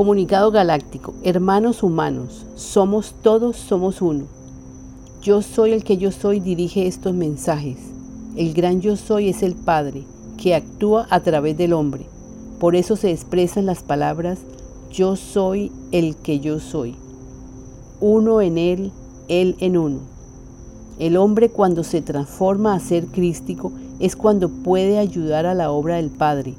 Comunicado 0.00 0.50
galáctico, 0.50 1.12
hermanos 1.24 1.82
humanos, 1.82 2.46
somos 2.54 3.14
todos, 3.20 3.54
somos 3.56 4.00
uno. 4.00 4.24
Yo 5.20 5.42
soy 5.42 5.72
el 5.72 5.84
que 5.84 5.98
yo 5.98 6.10
soy 6.10 6.40
dirige 6.40 6.86
estos 6.86 7.12
mensajes. 7.12 7.76
El 8.34 8.54
gran 8.54 8.80
yo 8.80 8.96
soy 8.96 9.28
es 9.28 9.42
el 9.42 9.54
Padre, 9.54 10.04
que 10.38 10.54
actúa 10.54 11.06
a 11.10 11.20
través 11.20 11.58
del 11.58 11.74
hombre. 11.74 12.06
Por 12.58 12.76
eso 12.76 12.96
se 12.96 13.10
expresan 13.10 13.66
las 13.66 13.82
palabras 13.82 14.38
yo 14.90 15.16
soy 15.16 15.70
el 15.92 16.16
que 16.16 16.40
yo 16.40 16.60
soy. 16.60 16.96
Uno 18.00 18.40
en 18.40 18.56
él, 18.56 18.92
él 19.28 19.54
en 19.60 19.76
uno. 19.76 19.98
El 20.98 21.18
hombre 21.18 21.50
cuando 21.50 21.84
se 21.84 22.00
transforma 22.00 22.72
a 22.74 22.80
ser 22.80 23.04
crístico 23.04 23.70
es 23.98 24.16
cuando 24.16 24.48
puede 24.48 24.98
ayudar 24.98 25.44
a 25.44 25.52
la 25.52 25.70
obra 25.70 25.96
del 25.96 26.08
Padre 26.08 26.54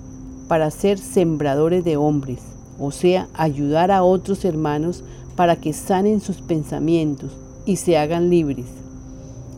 para 0.48 0.70
ser 0.70 1.00
sembradores 1.00 1.84
de 1.84 1.98
hombres, 1.98 2.51
o 2.82 2.90
sea, 2.90 3.28
ayudar 3.36 3.92
a 3.92 4.04
otros 4.04 4.44
hermanos 4.44 5.04
para 5.36 5.56
que 5.56 5.72
sanen 5.72 6.20
sus 6.20 6.42
pensamientos 6.42 7.30
y 7.64 7.76
se 7.76 7.96
hagan 7.96 8.32
libres. 8.32 8.66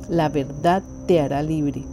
La 0.10 0.28
verdad 0.28 0.84
te 1.08 1.22
hará 1.22 1.42
libre. 1.42 1.84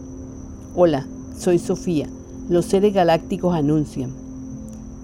Hola, 0.74 1.06
soy 1.38 1.60
Sofía. 1.60 2.08
Los 2.48 2.66
seres 2.66 2.92
galácticos 2.92 3.54
anuncian. 3.54 4.10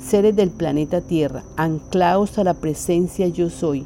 Seres 0.05 0.35
del 0.35 0.51
planeta 0.51 1.01
Tierra, 1.01 1.45
anclaos 1.57 2.39
a 2.39 2.45
la 2.45 2.55
presencia 2.55 3.29
yo 3.29 3.49
soy. 3.49 3.85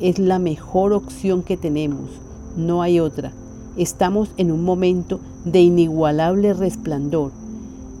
Es 0.00 0.18
la 0.18 0.38
mejor 0.38 0.94
opción 0.94 1.42
que 1.42 1.58
tenemos. 1.58 2.08
No 2.56 2.80
hay 2.80 3.00
otra. 3.00 3.32
Estamos 3.76 4.30
en 4.38 4.50
un 4.50 4.64
momento 4.64 5.20
de 5.44 5.60
inigualable 5.60 6.54
resplandor 6.54 7.32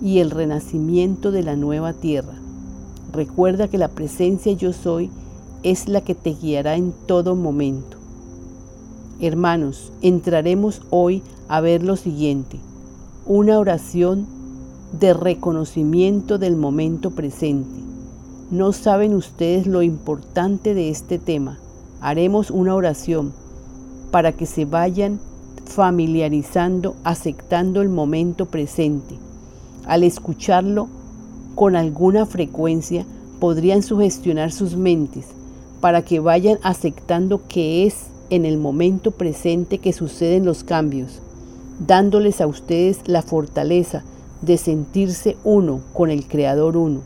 y 0.02 0.20
el 0.20 0.30
renacimiento 0.30 1.30
de 1.30 1.42
la 1.42 1.56
nueva 1.56 1.92
tierra. 1.92 2.41
Recuerda 3.12 3.68
que 3.68 3.78
la 3.78 3.88
presencia 3.88 4.52
yo 4.52 4.72
soy 4.72 5.10
es 5.62 5.88
la 5.88 6.00
que 6.00 6.14
te 6.14 6.30
guiará 6.34 6.76
en 6.76 6.92
todo 7.06 7.36
momento. 7.36 7.98
Hermanos, 9.20 9.92
entraremos 10.00 10.82
hoy 10.90 11.22
a 11.48 11.60
ver 11.60 11.82
lo 11.82 11.96
siguiente, 11.96 12.58
una 13.26 13.58
oración 13.58 14.26
de 14.98 15.14
reconocimiento 15.14 16.38
del 16.38 16.56
momento 16.56 17.10
presente. 17.10 17.80
No 18.50 18.72
saben 18.72 19.14
ustedes 19.14 19.66
lo 19.66 19.82
importante 19.82 20.74
de 20.74 20.90
este 20.90 21.18
tema. 21.18 21.58
Haremos 22.00 22.50
una 22.50 22.74
oración 22.74 23.32
para 24.10 24.32
que 24.32 24.46
se 24.46 24.64
vayan 24.64 25.20
familiarizando, 25.66 26.96
aceptando 27.04 27.80
el 27.80 27.88
momento 27.88 28.46
presente. 28.46 29.16
Al 29.86 30.02
escucharlo 30.02 30.88
con 31.54 31.76
alguna 31.76 32.26
frecuencia, 32.26 33.04
podrían 33.40 33.82
sugestionar 33.82 34.52
sus 34.52 34.76
mentes 34.76 35.26
para 35.80 36.02
que 36.02 36.20
vayan 36.20 36.58
aceptando 36.62 37.40
que 37.48 37.86
es 37.86 38.06
en 38.30 38.44
el 38.44 38.58
momento 38.58 39.10
presente 39.10 39.78
que 39.78 39.92
suceden 39.92 40.44
los 40.44 40.64
cambios, 40.64 41.20
dándoles 41.86 42.40
a 42.40 42.46
ustedes 42.46 43.00
la 43.06 43.22
fortaleza 43.22 44.04
de 44.42 44.56
sentirse 44.56 45.36
uno 45.44 45.80
con 45.92 46.10
el 46.10 46.26
Creador 46.26 46.76
uno, 46.76 47.00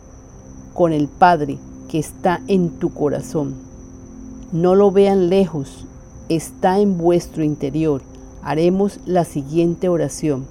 con 0.75 0.93
el 0.93 1.09
Padre 1.09 1.59
que 1.89 1.99
está 1.99 2.43
en 2.49 2.71
tu 2.71 2.93
corazón. 2.93 3.55
No 4.53 4.75
lo 4.75 4.91
vean 4.91 5.29
lejos, 5.29 5.87
está 6.29 6.79
en 6.79 6.99
vuestro 6.99 7.43
interior 7.43 8.03
haremos 8.47 9.01
la 9.07 9.25
siguiente 9.25 9.89
oración. 9.89 10.47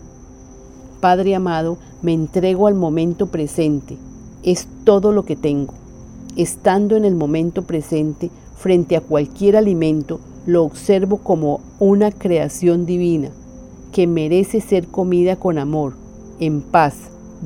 Padre 1.00 1.34
amado, 1.34 1.78
me 2.06 2.14
entrego 2.14 2.68
al 2.68 2.76
momento 2.76 3.26
presente. 3.26 3.98
Es 4.44 4.68
todo 4.84 5.12
lo 5.12 5.26
que 5.26 5.36
tengo. 5.36 5.74
Estando 6.36 6.96
en 6.96 7.04
el 7.04 7.16
momento 7.16 7.64
presente, 7.64 8.30
frente 8.56 8.96
a 8.96 9.02
cualquier 9.02 9.58
alimento, 9.58 10.20
lo 10.46 10.64
observo 10.64 11.18
como 11.18 11.62
una 11.80 12.12
creación 12.12 12.86
divina 12.86 13.32
que 13.92 14.06
merece 14.06 14.62
ser 14.62 14.86
comida 14.86 15.36
con 15.36 15.58
amor, 15.58 15.94
en 16.40 16.62
paz, 16.62 16.96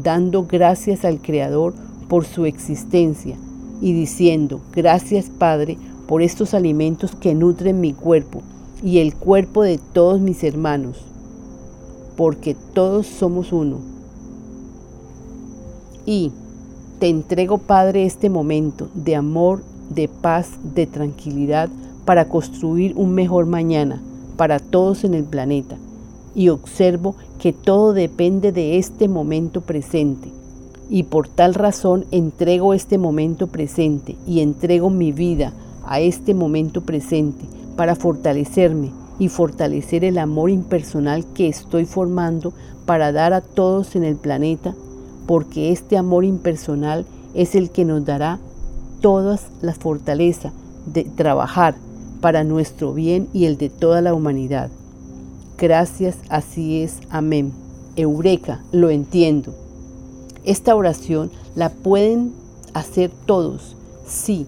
dando 0.03 0.44
gracias 0.46 1.06
al 1.06 1.22
Creador 1.22 1.74
por 2.09 2.25
su 2.25 2.44
existencia 2.44 3.38
y 3.80 3.94
diciendo, 3.94 4.59
gracias 4.74 5.30
Padre 5.30 5.78
por 6.06 6.22
estos 6.22 6.53
alimentos 6.53 7.16
que 7.16 7.34
nutren 7.34 7.80
mi 7.80 7.94
cuerpo 7.94 8.42
y 8.84 8.98
el 8.98 9.16
cuerpo 9.16 9.64
de 9.64 9.80
todos 9.94 10.19
mis 10.19 10.44
hermanos, 10.44 10.98
porque 12.18 12.58
todos 12.74 13.08
somos 13.08 13.53
uno. 13.53 13.99
Y 16.09 16.31
te 16.97 17.08
entrego, 17.08 17.59
Padre, 17.59 18.03
este 18.03 18.31
momento 18.31 18.90
de 18.96 19.16
amor, 19.16 19.62
de 19.92 20.08
paz, 20.08 20.50
de 20.74 20.88
tranquilidad 20.88 21.70
para 22.03 22.28
construir 22.28 22.96
un 22.96 23.14
mejor 23.14 23.46
mañana 23.46 24.02
para 24.36 24.58
todos 24.58 25.03
en 25.03 25.14
el 25.14 25.24
planeta. 25.24 25.78
Y 26.34 26.50
observo 26.50 27.14
que 27.38 27.53
todo 27.53 27.94
depende 27.94 28.52
de 28.52 28.80
este 28.80 29.08
momento 29.08 29.62
presente. 29.62 30.31
Y 30.90 31.03
por 31.03 31.28
tal 31.28 31.53
razón 31.53 32.06
entrego 32.09 32.74
este 32.74 32.98
momento 32.98 33.46
presente 33.46 34.16
y 34.25 34.40
entrego 34.40 34.90
mi 34.90 35.12
vida 35.12 35.53
a 35.86 36.00
este 36.00 36.34
momento 36.34 36.81
presente 36.81 37.46
para 37.75 37.96
fortalecerme 37.96 38.90
y 39.19 39.28
fortalecer 39.28 40.03
el 40.03 40.18
amor 40.18 40.50
impersonal 40.50 41.24
que 41.36 41.50
estoy 41.50 41.86
formando 41.86 42.52
para 42.88 43.12
dar 43.12 43.34
a 43.34 43.42
todos 43.42 43.96
en 43.96 44.03
el 44.03 44.16
planeta, 44.16 44.74
porque 45.30 45.72
este 45.72 45.96
amor 45.96 46.26
impersonal 46.26 47.06
es 47.36 47.54
el 47.54 47.70
que 47.70 47.86
nos 47.86 48.04
dará 48.04 48.40
todas 49.00 49.46
las 49.62 49.78
fortaleza 49.78 50.52
de 50.88 51.04
trabajar 51.04 51.76
para 52.20 52.44
nuestro 52.44 52.96
bien 52.96 53.28
y 53.32 53.46
el 53.46 53.56
de 53.60 53.70
toda 53.70 54.02
la 54.02 54.16
humanidad. 54.16 54.72
Gracias, 55.56 56.18
así 56.30 56.82
es, 56.82 56.96
amén. 57.12 57.54
Eureka, 57.96 58.64
lo 58.72 58.90
entiendo. 58.90 59.54
Esta 60.46 60.74
oración 60.74 61.30
la 61.56 61.70
pueden 61.70 62.34
hacer 62.74 63.12
todos, 63.28 63.76
sí, 64.08 64.48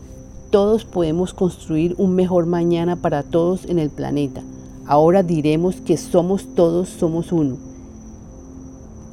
todos 0.49 0.83
podemos 0.83 1.35
construir 1.35 1.93
un 1.99 2.15
mejor 2.15 2.47
mañana 2.47 2.95
para 2.95 3.21
todos 3.21 3.65
en 3.65 3.77
el 3.77 3.91
planeta. 3.91 4.41
Ahora 4.87 5.21
diremos 5.21 5.75
que 5.75 5.97
somos 5.97 6.55
todos, 6.55 6.89
somos 6.89 7.31
uno. 7.31 7.70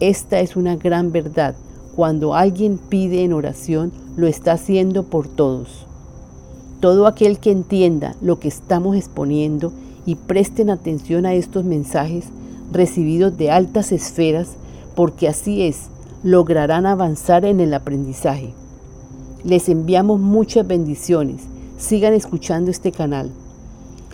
Esta 0.00 0.38
es 0.38 0.54
una 0.54 0.76
gran 0.76 1.10
verdad. 1.10 1.56
Cuando 1.97 2.36
alguien 2.36 2.78
pide 2.78 3.25
en 3.25 3.32
oración, 3.32 3.91
lo 4.16 4.28
está 4.28 4.53
haciendo 4.53 5.03
por 5.03 5.26
todos. 5.26 5.86
Todo 6.78 7.09
aquel 7.09 7.41
que 7.41 7.50
entienda 7.50 8.14
lo 8.20 8.38
que 8.38 8.47
estamos 8.47 8.97
exponiendo 8.97 9.72
y 10.06 10.14
presten 10.14 10.70
atención 10.70 11.26
a 11.26 11.34
estos 11.34 11.64
mensajes 11.64 12.26
recibidos 12.70 13.37
de 13.37 13.50
altas 13.50 13.91
esferas, 13.91 14.50
porque 14.94 15.26
así 15.26 15.62
es, 15.62 15.88
lograrán 16.22 16.87
avanzar 16.87 17.44
en 17.44 17.58
el 17.58 17.75
aprendizaje. 17.75 18.54
Les 19.42 19.69
enviamos 19.69 20.20
muchas 20.20 20.64
bendiciones. 20.64 21.42
Sigan 21.76 22.14
escuchando 22.14 22.70
este 22.70 22.92
canal. 22.92 23.32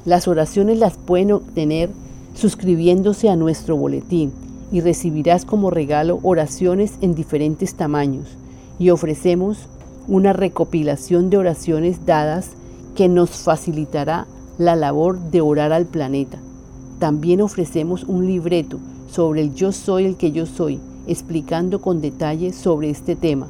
Las 0.06 0.28
oraciones 0.28 0.78
las 0.78 0.97
pueden 0.97 1.33
obtener 1.33 1.91
suscribiéndose 2.34 3.28
a 3.28 3.37
nuestro 3.37 3.77
boletín 3.77 4.33
y 4.73 4.81
recibirás 4.81 5.45
como 5.45 5.71
regalo 5.71 6.19
oraciones 6.23 6.95
en 7.01 7.15
diferentes 7.15 7.75
tamaños 7.75 8.37
y 8.79 8.91
ofrecemos 8.91 9.69
una 10.09 10.33
recopilación 10.33 11.31
de 11.31 11.39
oraciones 11.39 12.07
dadas 12.07 12.51
que 12.95 13.09
nos 13.09 13.31
facilitará 13.31 14.27
la 14.59 14.77
labor 14.77 15.19
de 15.19 15.41
orar 15.41 15.73
al 15.73 15.87
planeta. 15.87 16.39
También 16.99 17.41
ofrecemos 17.41 18.05
un 18.05 18.27
libreto 18.27 18.79
sobre 19.09 19.41
el 19.43 19.55
yo 19.55 19.73
soy 19.73 20.07
el 20.07 20.17
que 20.17 20.33
yo 20.33 20.47
soy, 20.47 20.81
explicando 21.07 21.81
con 21.81 22.01
detalle 22.01 22.53
sobre 22.53 22.91
este 22.91 23.17
tema. 23.17 23.49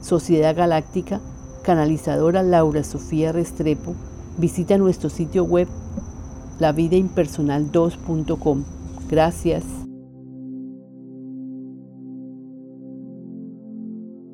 Sociedad 0.00 0.56
Galáctica, 0.56 1.20
canalizadora 1.62 2.42
Laura 2.42 2.84
Sofía 2.84 3.32
Restrepo, 3.32 3.94
visita 4.38 4.78
nuestro 4.78 5.10
sitio 5.10 5.44
web 5.44 5.68
lavidaimpersonal2.com. 6.60 8.62
Gracias. 9.08 9.77